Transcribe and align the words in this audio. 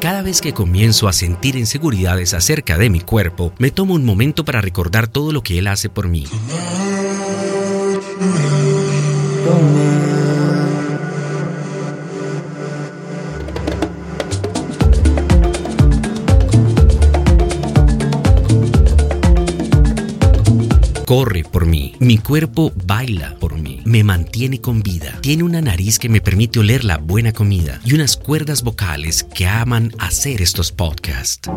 Cada 0.00 0.22
vez 0.22 0.40
que 0.40 0.52
comienzo 0.52 1.06
a 1.06 1.12
sentir 1.12 1.54
inseguridades 1.54 2.34
acerca 2.34 2.76
de 2.76 2.90
mi 2.90 3.00
cuerpo, 3.00 3.52
me 3.58 3.70
tomo 3.70 3.94
un 3.94 4.04
momento 4.04 4.44
para 4.44 4.60
recordar 4.60 5.06
todo 5.06 5.30
lo 5.30 5.42
que 5.42 5.58
él 5.58 5.68
hace 5.68 5.88
por 5.88 6.08
mí. 6.08 6.26
Corre 21.14 21.44
por 21.44 21.64
mí, 21.64 21.94
mi 22.00 22.18
cuerpo 22.18 22.72
baila 22.74 23.36
por 23.38 23.54
mí, 23.54 23.80
me 23.84 24.02
mantiene 24.02 24.60
con 24.60 24.82
vida, 24.82 25.16
tiene 25.20 25.44
una 25.44 25.60
nariz 25.60 26.00
que 26.00 26.08
me 26.08 26.20
permite 26.20 26.58
oler 26.58 26.82
la 26.82 26.96
buena 26.98 27.32
comida 27.32 27.80
y 27.84 27.94
unas 27.94 28.16
cuerdas 28.16 28.64
vocales 28.64 29.22
que 29.22 29.46
aman 29.46 29.92
hacer 30.00 30.42
estos 30.42 30.72
podcasts. 30.72 31.48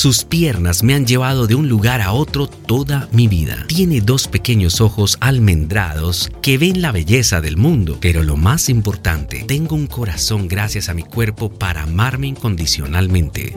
Sus 0.00 0.24
piernas 0.24 0.82
me 0.82 0.94
han 0.94 1.04
llevado 1.04 1.46
de 1.46 1.54
un 1.54 1.68
lugar 1.68 2.00
a 2.00 2.12
otro 2.12 2.46
toda 2.46 3.06
mi 3.12 3.28
vida. 3.28 3.66
Tiene 3.68 4.00
dos 4.00 4.28
pequeños 4.28 4.80
ojos 4.80 5.18
almendrados 5.20 6.30
que 6.40 6.56
ven 6.56 6.80
la 6.80 6.90
belleza 6.90 7.42
del 7.42 7.58
mundo. 7.58 7.98
Pero 8.00 8.22
lo 8.22 8.38
más 8.38 8.70
importante, 8.70 9.44
tengo 9.46 9.76
un 9.76 9.86
corazón 9.86 10.48
gracias 10.48 10.88
a 10.88 10.94
mi 10.94 11.02
cuerpo 11.02 11.50
para 11.50 11.82
amarme 11.82 12.28
incondicionalmente. 12.28 13.54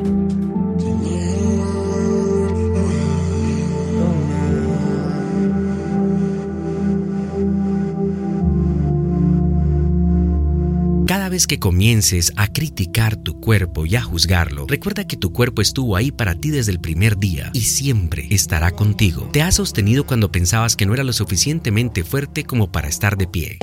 Vez 11.33 11.47
que 11.47 11.57
comiences 11.57 12.31
a 12.35 12.47
criticar 12.47 13.16
tu 13.16 13.39
cuerpo 13.39 13.88
y 13.88 13.95
a 13.95 14.03
juzgarlo, 14.03 14.67
recuerda 14.67 15.07
que 15.07 15.17
tu 15.17 15.33
cuerpo 15.33 15.63
estuvo 15.63 15.95
ahí 15.95 16.11
para 16.11 16.35
ti 16.35 16.51
desde 16.51 16.71
el 16.71 16.79
primer 16.79 17.17
día 17.17 17.49
y 17.53 17.61
siempre 17.61 18.27
estará 18.29 18.69
contigo. 18.69 19.29
Te 19.33 19.41
ha 19.41 19.51
sostenido 19.51 20.05
cuando 20.05 20.31
pensabas 20.31 20.75
que 20.75 20.85
no 20.85 20.93
era 20.93 21.03
lo 21.03 21.11
suficientemente 21.11 22.03
fuerte 22.03 22.43
como 22.43 22.72
para 22.72 22.88
estar 22.88 23.17
de 23.17 23.25
pie. 23.25 23.57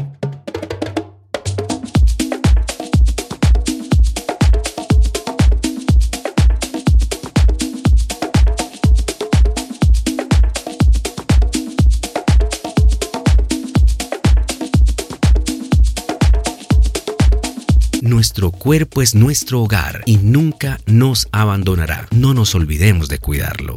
Nuestro 18.21 18.51
cuerpo 18.51 19.01
es 19.01 19.15
nuestro 19.15 19.63
hogar 19.63 20.03
y 20.05 20.19
nunca 20.19 20.79
nos 20.85 21.27
abandonará. 21.33 22.07
No 22.11 22.35
nos 22.35 22.55
olvidemos 22.55 23.09
de 23.09 23.19
cuidarlo. 23.19 23.77